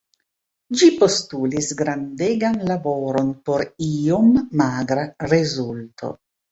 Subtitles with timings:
[0.79, 4.35] Ĝi postulis grandegan laboron por iom
[4.65, 6.17] magra rezulto.